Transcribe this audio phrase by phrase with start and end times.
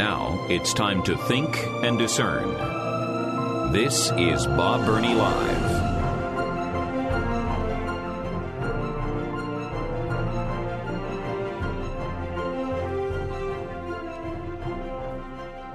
[0.00, 2.54] Now it's time to think and discern.
[3.70, 5.64] This is Bob Burney Live.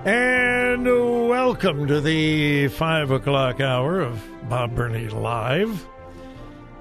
[0.07, 0.85] And
[1.29, 5.87] welcome to the five o'clock hour of Bob Burney Live.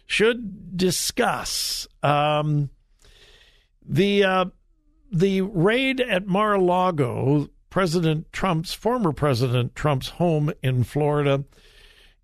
[0.06, 1.86] should discuss.
[2.02, 2.70] Um,
[3.86, 4.46] the uh,
[5.12, 11.44] the raid at Mar-a-Lago, President Trump's former President Trump's home in Florida,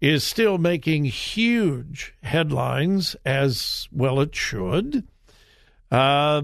[0.01, 5.07] is still making huge headlines, as well it should.
[5.91, 6.43] Uh,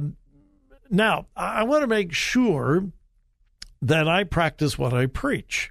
[0.90, 2.88] now, I want to make sure
[3.82, 5.70] that I practice what I preach.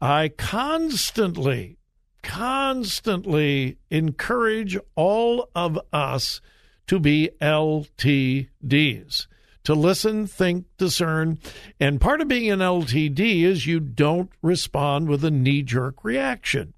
[0.00, 1.78] I constantly,
[2.22, 6.40] constantly encourage all of us
[6.88, 9.26] to be LTDs,
[9.64, 11.38] to listen, think, discern.
[11.78, 16.74] And part of being an LTD is you don't respond with a knee jerk reaction.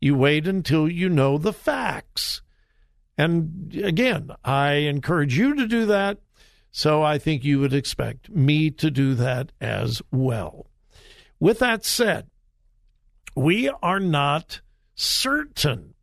[0.00, 2.42] You wait until you know the facts.
[3.16, 6.18] And again, I encourage you to do that.
[6.70, 10.70] So I think you would expect me to do that as well.
[11.40, 12.28] With that said,
[13.34, 14.60] we are not
[14.94, 15.94] certain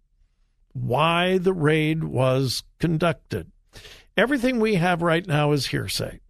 [0.73, 3.51] why the raid was conducted.
[4.17, 6.21] Everything we have right now is hearsay,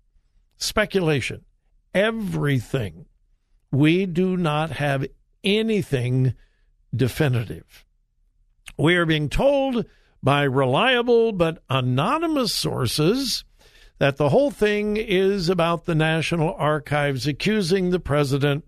[0.58, 1.46] speculation,
[1.94, 3.06] everything.
[3.72, 5.06] We do not have
[5.44, 6.34] anything
[6.96, 7.86] definitive.
[8.78, 9.86] We are being told
[10.24, 13.44] by reliable but anonymous sources
[14.00, 18.66] that the whole thing is about the National Archives accusing the president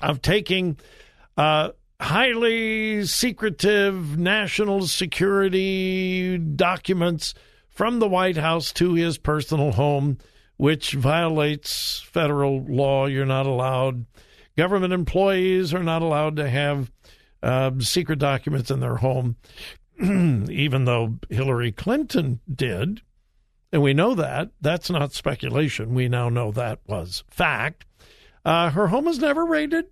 [0.00, 0.78] of taking
[1.36, 1.70] uh,
[2.00, 7.34] highly secretive national security documents
[7.74, 10.18] from the White House to his personal home,
[10.56, 13.06] which violates federal law.
[13.06, 14.06] You're not allowed,
[14.56, 16.90] government employees are not allowed to have
[17.42, 19.36] uh, secret documents in their home,
[20.00, 23.02] even though Hillary Clinton did.
[23.72, 24.50] And we know that.
[24.60, 25.94] That's not speculation.
[25.94, 27.84] We now know that was fact.
[28.44, 29.86] Uh, her home was never raided.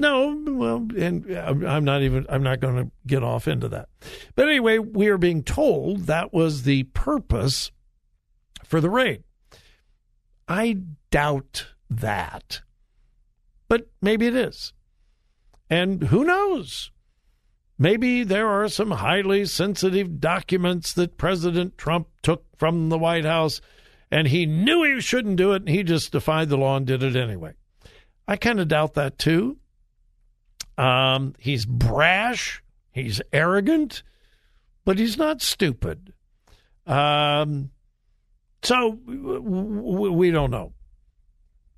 [0.00, 3.88] No, well, and I'm not even, I'm not going to get off into that.
[4.36, 7.72] But anyway, we are being told that was the purpose
[8.64, 9.24] for the raid.
[10.46, 10.78] I
[11.10, 12.62] doubt that.
[13.66, 14.72] But maybe it is.
[15.68, 16.90] And who knows?
[17.78, 23.60] Maybe there are some highly sensitive documents that President Trump took from the White House
[24.10, 27.02] and he knew he shouldn't do it and he just defied the law and did
[27.02, 27.52] it anyway.
[28.26, 29.58] I kind of doubt that too.
[30.78, 32.62] Um, he's brash,
[32.92, 34.04] he's arrogant,
[34.84, 36.12] but he's not stupid.
[36.86, 37.70] Um,
[38.62, 40.72] so we don't know.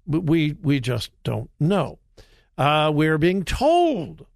[0.07, 1.99] We we just don't know.
[2.59, 4.27] Uh, we're being told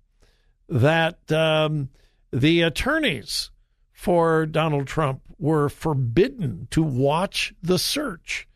[0.69, 1.91] that um,
[2.33, 3.51] the attorneys
[3.93, 8.49] for Donald Trump were forbidden to watch the search.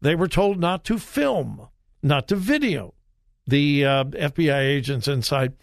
[0.00, 1.68] They were told not to film,
[2.02, 2.94] not to video
[3.48, 5.54] the uh, FBI agents inside.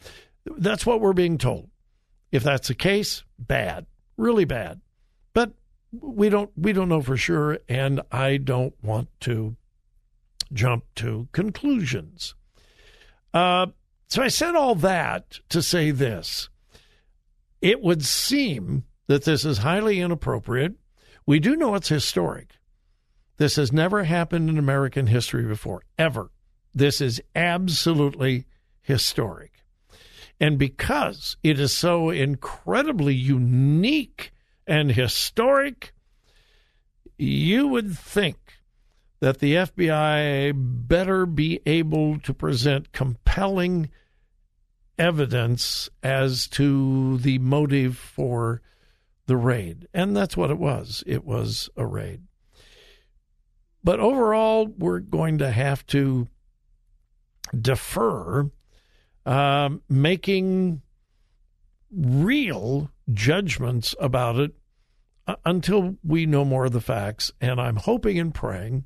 [0.58, 1.70] That's what we're being told.
[2.32, 3.86] If that's the case, bad,
[4.18, 4.82] really bad.
[5.34, 5.54] But
[5.92, 9.56] we don't we don't know for sure, and I don't want to
[10.52, 12.36] jump to conclusions.
[13.34, 13.68] Uh,
[14.08, 16.50] so I said all that to say this.
[17.62, 20.74] It would seem that this is highly inappropriate.
[21.26, 22.50] We do know it's historic.
[23.38, 26.32] This has never happened in American history before, ever.
[26.76, 28.46] This is absolutely
[28.82, 29.54] historic.
[30.42, 34.34] And because it is so incredibly unique
[34.68, 35.94] and historic,
[37.18, 38.38] you would think
[39.22, 43.90] that the FBI better be able to present compelling
[45.00, 48.62] evidence as to the motive for
[49.28, 49.88] the raid.
[49.94, 51.04] And that's what it was.
[51.08, 52.24] It was a raid.
[53.84, 56.28] But overall, we're going to have to
[57.62, 58.50] defer
[59.26, 60.82] um, making
[61.92, 64.52] real judgments about it
[65.28, 67.32] uh, until we know more of the facts.
[67.42, 68.86] And I'm hoping and praying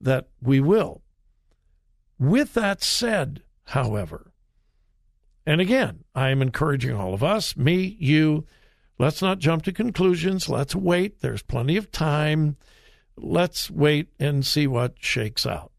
[0.00, 1.02] that we will.
[2.18, 4.32] With that said, however,
[5.46, 8.46] and again, I am encouraging all of us, me, you,
[8.98, 10.48] let's not jump to conclusions.
[10.48, 11.20] Let's wait.
[11.20, 12.56] There's plenty of time.
[13.16, 15.72] Let's wait and see what shakes out.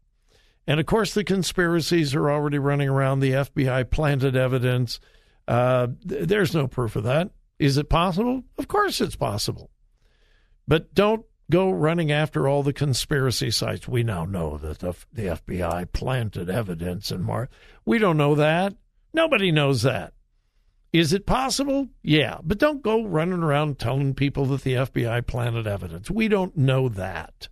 [0.66, 3.20] And of course, the conspiracies are already running around.
[3.20, 5.00] The FBI planted evidence.
[5.48, 7.30] Uh, th- there's no proof of that.
[7.58, 8.44] Is it possible?
[8.58, 9.70] Of course it's possible.
[10.66, 13.86] But don't go running after all the conspiracy sites.
[13.86, 17.48] We now know that the, the FBI planted evidence in Mar.
[17.84, 18.74] We don't know that.
[19.12, 20.14] Nobody knows that.
[20.92, 21.88] Is it possible?
[22.02, 26.10] Yeah, but don't go running around telling people that the FBI planted evidence.
[26.10, 27.48] We don't know that.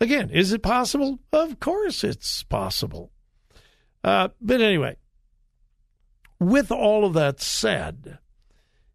[0.00, 1.18] Again, is it possible?
[1.32, 3.12] Of course it's possible.
[4.02, 4.96] Uh, but anyway,
[6.38, 8.18] with all of that said,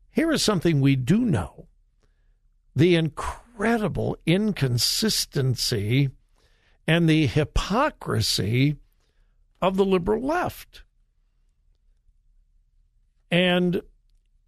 [0.09, 1.67] here is something we do know
[2.75, 6.09] the incredible inconsistency
[6.87, 8.77] and the hypocrisy
[9.61, 10.83] of the liberal left.
[13.31, 13.81] And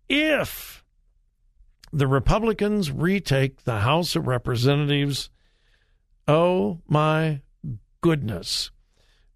[0.09, 0.83] if
[1.91, 5.29] the Republicans retake the House of Representatives
[6.27, 7.41] Oh my
[8.01, 8.71] goodness.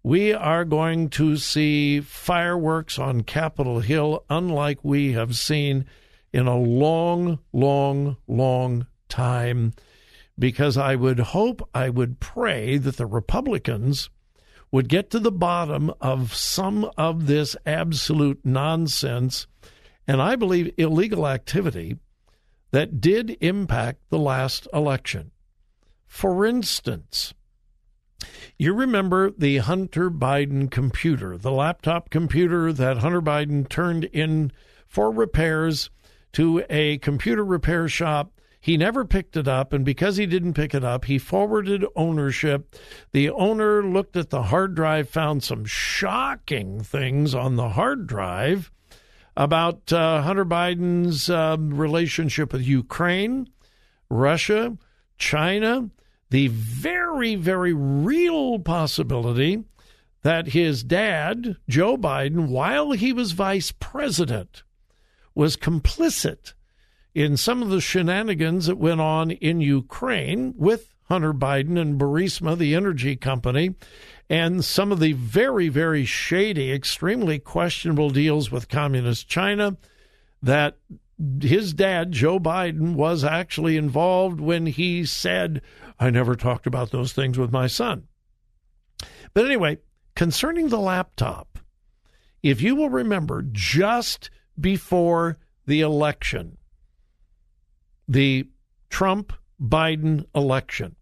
[0.02, 5.86] We are going to see fireworks on Capitol Hill unlike we have seen
[6.32, 9.72] in a long, long, long time.
[10.38, 14.10] Because I would hope, I would pray that the Republicans
[14.70, 19.46] would get to the bottom of some of this absolute nonsense
[20.06, 21.96] and I believe illegal activity
[22.70, 25.31] that did impact the last election.
[26.12, 27.32] For instance,
[28.58, 34.52] you remember the Hunter Biden computer, the laptop computer that Hunter Biden turned in
[34.86, 35.90] for repairs
[36.34, 38.30] to a computer repair shop.
[38.60, 42.76] He never picked it up, and because he didn't pick it up, he forwarded ownership.
[43.12, 48.70] The owner looked at the hard drive, found some shocking things on the hard drive
[49.34, 53.48] about uh, Hunter Biden's uh, relationship with Ukraine,
[54.10, 54.76] Russia,
[55.16, 55.90] China,
[56.32, 59.62] the very, very real possibility
[60.22, 64.62] that his dad, Joe Biden, while he was vice president,
[65.34, 66.54] was complicit
[67.14, 72.56] in some of the shenanigans that went on in Ukraine with Hunter Biden and Burisma,
[72.56, 73.74] the energy company,
[74.30, 79.76] and some of the very, very shady, extremely questionable deals with Communist China
[80.42, 80.78] that
[81.40, 85.60] his dad, Joe Biden, was actually involved when he said,
[86.02, 88.08] I never talked about those things with my son.
[89.34, 89.78] But anyway,
[90.16, 91.60] concerning the laptop,
[92.42, 94.28] if you will remember, just
[94.60, 96.58] before the election,
[98.08, 98.48] the
[98.90, 99.32] Trump
[99.62, 100.96] Biden election,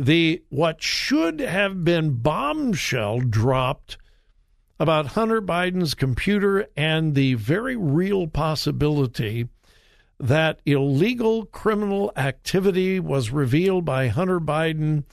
[0.00, 3.98] the what should have been bombshell dropped
[4.80, 9.48] about Hunter Biden's computer and the very real possibility
[10.18, 15.04] that illegal criminal activity was revealed by Hunter Biden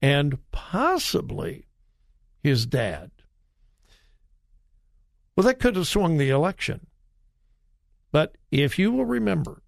[0.00, 1.66] and possibly
[2.42, 3.10] his dad.
[5.36, 6.86] Well, that could have swung the election.
[8.10, 9.62] But if you will remember,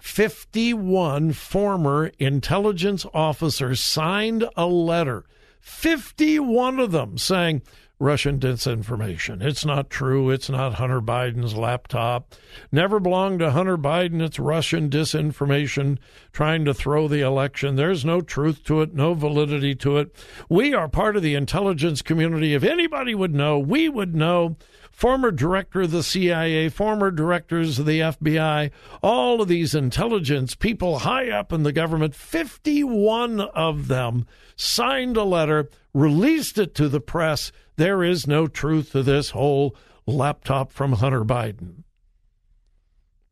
[0.00, 5.24] 51 former intelligence officers signed a letter,
[5.60, 7.62] 51 of them saying,
[8.02, 9.40] Russian disinformation.
[9.40, 10.28] It's not true.
[10.28, 12.34] It's not Hunter Biden's laptop.
[12.72, 14.20] Never belonged to Hunter Biden.
[14.20, 15.98] It's Russian disinformation
[16.32, 17.76] trying to throw the election.
[17.76, 20.12] There's no truth to it, no validity to it.
[20.48, 22.54] We are part of the intelligence community.
[22.54, 24.56] If anybody would know, we would know.
[24.90, 28.70] Former director of the CIA, former directors of the FBI,
[29.02, 35.24] all of these intelligence people high up in the government, 51 of them signed a
[35.24, 40.92] letter, released it to the press there is no truth to this whole laptop from
[40.94, 41.84] Hunter Biden.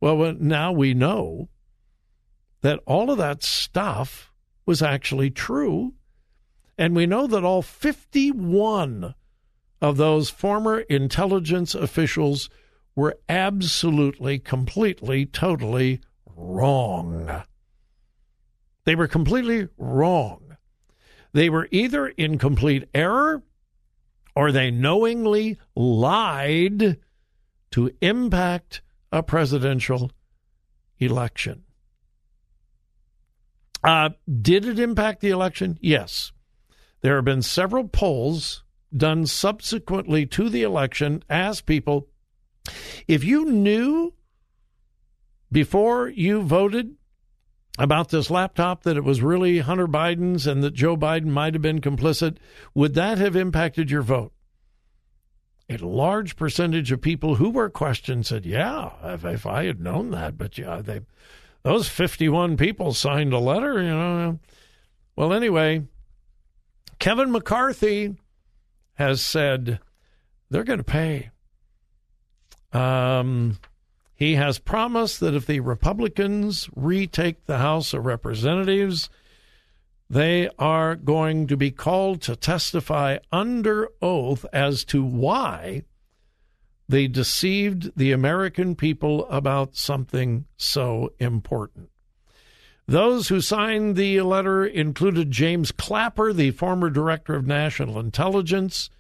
[0.01, 1.49] Well, now we know
[2.63, 4.33] that all of that stuff
[4.67, 5.95] was actually true.
[6.79, 9.15] And we know that all 51
[9.83, 12.49] of those former intelligence officials
[12.95, 16.01] were absolutely, completely, totally
[16.37, 17.43] wrong.
[18.85, 20.50] They were completely wrong.
[21.33, 23.43] They were either in complete error
[24.35, 26.99] or they knowingly lied
[27.73, 28.83] to impact
[29.13, 30.11] a presidential
[30.99, 31.65] election.
[33.83, 34.11] Uh,
[34.41, 35.79] did it impact the election?
[35.81, 36.33] Yes.
[37.01, 38.63] There have been several polls
[38.95, 42.09] done subsequently to the election ask people
[43.07, 44.13] if you knew
[45.51, 46.97] before you voted
[47.79, 51.63] about this laptop that it was really Hunter Biden's and that Joe Biden might have
[51.63, 52.37] been complicit,
[52.75, 54.33] would that have impacted your vote?
[55.69, 60.11] A large percentage of people who were questioned said, "Yeah, if, if I had known
[60.11, 61.03] that." But yeah, they
[61.63, 63.81] those fifty-one people signed a letter.
[63.81, 64.39] You know.
[65.15, 65.87] Well, anyway,
[66.99, 68.17] Kevin McCarthy
[68.95, 69.79] has said
[70.51, 71.31] they're going to pay.
[72.73, 73.59] Um,
[74.21, 79.09] he has promised that if the Republicans retake the House of Representatives,
[80.11, 85.85] they are going to be called to testify under oath as to why
[86.87, 91.89] they deceived the American people about something so important.
[92.87, 98.91] Those who signed the letter included James Clapper, the former director of national intelligence,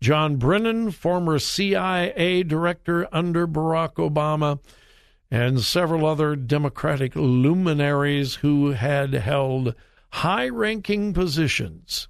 [0.00, 4.58] John Brennan, former CIA director under Barack Obama,
[5.30, 9.74] and several other Democratic luminaries who had held
[10.10, 12.08] high ranking positions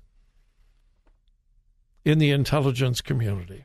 [2.05, 3.64] in the intelligence community.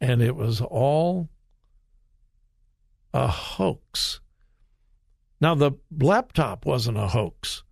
[0.00, 1.28] And it was all
[3.14, 4.20] a hoax.
[5.40, 7.62] Now, the laptop wasn't a hoax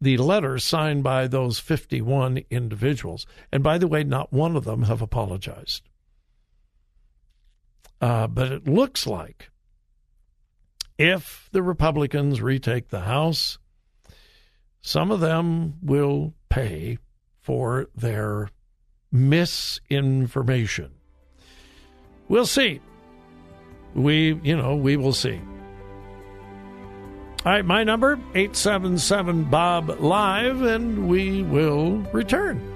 [0.00, 3.26] the letters signed by those 51 individuals.
[3.52, 5.82] And by the way, not one of them have apologized.
[8.00, 9.50] Uh, but it looks like
[10.96, 13.58] if the Republicans retake the House,
[14.80, 16.98] some of them will pay
[17.40, 18.48] for their
[19.12, 20.92] misinformation.
[22.28, 22.80] We'll see.
[23.94, 25.40] We, you know, we will see.
[27.42, 32.69] All right, my number, 877 Bob Live, and we will return.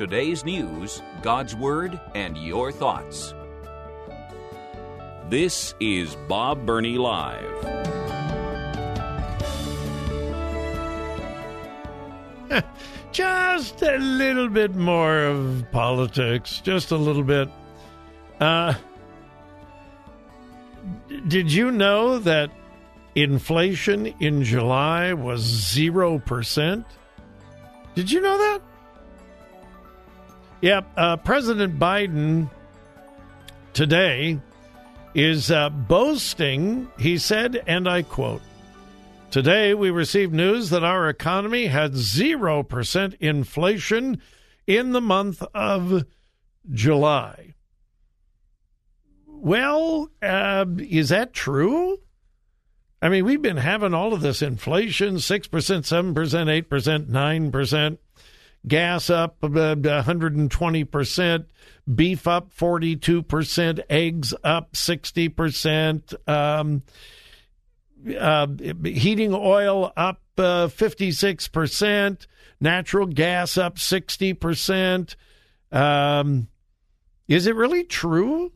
[0.00, 3.34] Today's news, God's Word, and your thoughts.
[5.28, 7.44] This is Bob Burney Live.
[13.12, 17.50] just a little bit more of politics, just a little bit.
[18.40, 18.72] Uh,
[21.28, 22.50] did you know that
[23.14, 26.86] inflation in July was 0%?
[27.94, 28.62] Did you know that?
[30.60, 32.50] Yeah, uh, President Biden
[33.72, 34.38] today
[35.14, 38.42] is uh, boasting, he said, and I quote,
[39.30, 44.20] Today we received news that our economy had 0% inflation
[44.66, 46.04] in the month of
[46.70, 47.54] July.
[49.26, 52.00] Well, uh, is that true?
[53.00, 57.98] I mean, we've been having all of this inflation 6%, 7%, 8%, 9%
[58.66, 61.44] gas up 120%,
[61.94, 66.82] beef up 42%, eggs up 60%, um,
[68.18, 68.46] uh,
[68.84, 72.26] heating oil up uh, 56%,
[72.60, 75.16] natural gas up 60%.
[75.72, 76.48] Um,
[77.28, 78.52] is it really true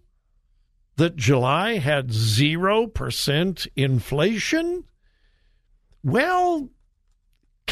[0.97, 4.85] that July had 0% inflation?
[6.03, 6.71] Well,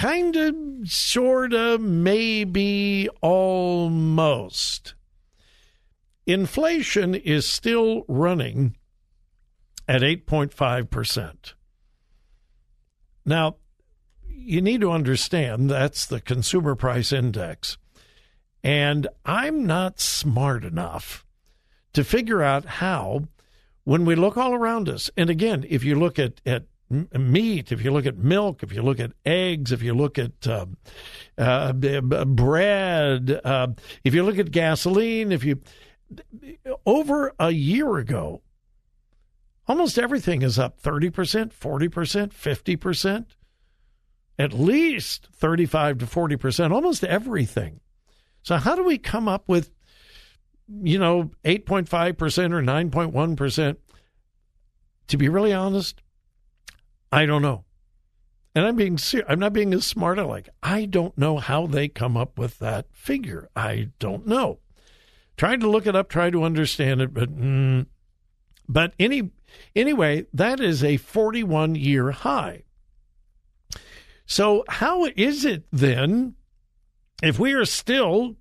[0.02, 0.56] kind of,
[0.90, 4.94] sort of, maybe, almost.
[6.26, 8.76] Inflation is still running
[9.86, 11.52] at 8.5%.
[13.24, 13.58] Now,
[14.26, 17.78] you need to understand that's the consumer price index.
[18.64, 21.24] And I'm not smart enough
[21.92, 23.28] to figure out how,
[23.84, 26.64] when we look all around us, and again, if you look at, at
[27.18, 30.46] meat, if you look at milk, if you look at eggs, if you look at
[30.46, 30.66] uh,
[31.38, 33.68] uh, bread, uh,
[34.04, 35.60] if you look at gasoline, if you
[36.84, 38.42] over a year ago,
[39.66, 43.26] almost everything is up 30%, 40%, 50%,
[44.38, 47.80] at least 35 to 40%, almost everything.
[48.42, 49.70] So, how do we come up with,
[50.82, 53.76] you know, 8.5% or 9.1%?
[55.08, 56.02] To be really honest,
[57.12, 57.64] I don't know.
[58.54, 61.88] And I'm being I'm not being as smart as like I don't know how they
[61.88, 63.48] come up with that figure.
[63.54, 64.58] I don't know.
[65.36, 67.86] Trying to look it up, try to understand it, but mm,
[68.68, 69.30] but any
[69.74, 72.64] anyway, that is a 41 year high.
[74.26, 76.34] So how is it then
[77.22, 78.36] if we are still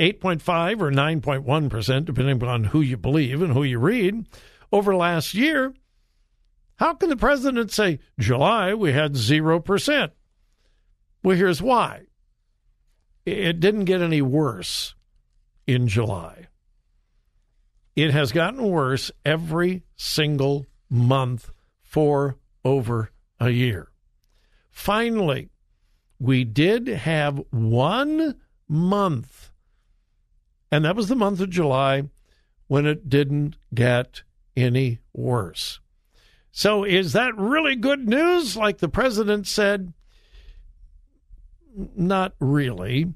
[0.00, 4.26] 8.5 or 9.1%, depending on who you believe and who you read,
[4.72, 5.72] over last year,
[6.76, 10.10] how can the president say July we had 0%?
[11.22, 12.02] Well, here's why
[13.24, 14.94] it didn't get any worse
[15.66, 16.48] in July.
[17.96, 21.50] It has gotten worse every single month
[21.82, 23.88] for over a year.
[24.70, 25.48] Finally,
[26.18, 28.34] we did have one
[28.68, 29.50] month,
[30.70, 32.02] and that was the month of July
[32.66, 34.22] when it didn't get
[34.56, 35.80] any worse.
[36.56, 39.92] So, is that really good news, like the president said?
[41.74, 43.12] Not really.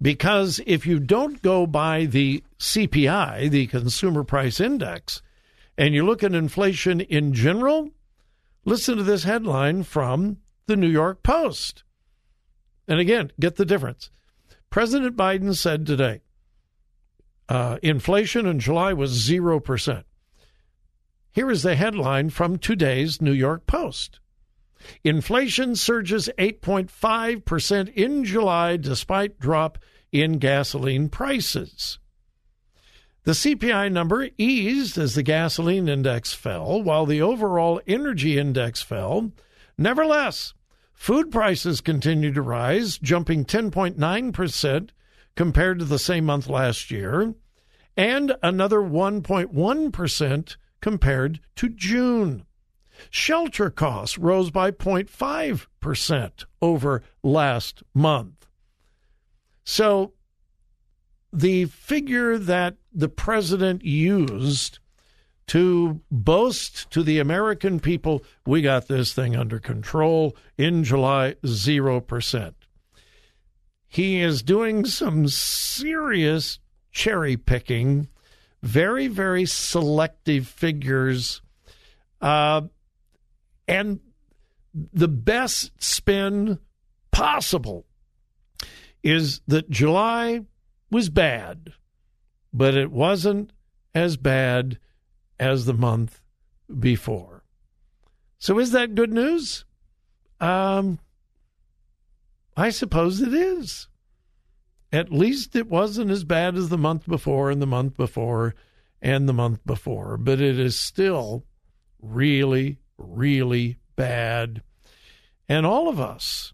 [0.00, 5.20] Because if you don't go by the CPI, the Consumer Price Index,
[5.76, 7.90] and you look at inflation in general,
[8.64, 10.36] listen to this headline from
[10.66, 11.82] the New York Post.
[12.86, 14.10] And again, get the difference.
[14.70, 16.20] President Biden said today
[17.48, 20.04] uh, inflation in July was 0%.
[21.36, 24.20] Here is the headline from today's New York Post.
[25.04, 29.76] Inflation surges 8.5% in July despite drop
[30.10, 31.98] in gasoline prices.
[33.24, 39.30] The CPI number eased as the gasoline index fell, while the overall energy index fell.
[39.76, 40.54] Nevertheless,
[40.94, 44.88] food prices continued to rise, jumping 10.9%
[45.34, 47.34] compared to the same month last year,
[47.94, 52.46] and another 1.1% compared to June.
[53.10, 58.46] Shelter costs rose by 0.5% over last month.
[59.64, 60.12] So
[61.32, 64.78] the figure that the president used
[65.48, 72.54] to boast to the American people, we got this thing under control in July, 0%.
[73.88, 76.60] He is doing some serious
[76.92, 78.06] cherry picking,
[78.66, 81.40] very, very selective figures.
[82.20, 82.62] Uh,
[83.68, 84.00] and
[84.92, 86.58] the best spin
[87.12, 87.86] possible
[89.02, 90.40] is that July
[90.90, 91.72] was bad,
[92.52, 93.52] but it wasn't
[93.94, 94.78] as bad
[95.38, 96.20] as the month
[96.80, 97.44] before.
[98.38, 99.64] So is that good news?
[100.40, 100.98] Um,
[102.56, 103.88] I suppose it is.
[104.92, 108.54] At least it wasn't as bad as the month before and the month before
[109.02, 111.44] and the month before, but it is still
[112.00, 114.62] really, really bad.
[115.48, 116.52] And all of us,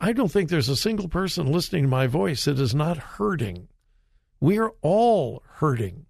[0.00, 3.68] I don't think there's a single person listening to my voice that is not hurting.
[4.40, 6.06] We are all hurting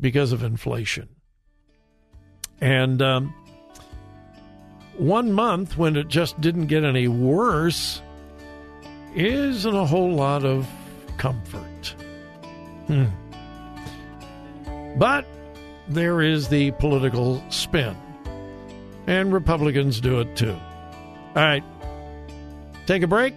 [0.00, 1.08] because of inflation.
[2.60, 3.34] And um,
[4.96, 8.02] one month when it just didn't get any worse
[9.14, 10.68] isn't a whole lot of
[11.16, 11.94] comfort.
[12.86, 13.06] Hmm.
[14.96, 15.26] But
[15.88, 17.96] there is the political spin,
[19.06, 20.56] and Republicans do it too.
[21.36, 21.64] All right,
[22.86, 23.34] take a break.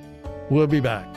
[0.50, 1.17] We'll be back.